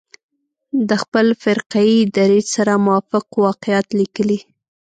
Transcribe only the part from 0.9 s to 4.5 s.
خپل فرقه يي دریځ سره موافق واقعات لیکلي.